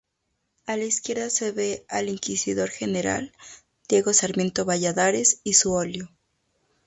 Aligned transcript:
A 0.65 0.77
la 0.77 0.83
izquierda 0.85 1.29
se 1.29 1.51
ve 1.51 1.85
al 1.87 2.09
inquisidor 2.09 2.69
general, 2.71 3.31
Diego 3.87 4.13
Sarmiento 4.13 4.65
Valladares, 4.65 5.41
y 5.43 5.53
su 5.53 5.69
solio. 5.73 6.09